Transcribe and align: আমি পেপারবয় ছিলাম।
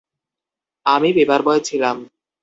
আমি 0.85 1.09
পেপারবয় 1.13 1.61
ছিলাম। 1.61 1.97